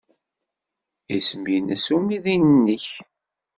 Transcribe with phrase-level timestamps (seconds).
[1.15, 2.87] Isem-nnes umidi-nnek?